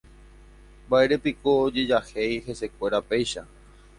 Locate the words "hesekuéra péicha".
2.47-3.45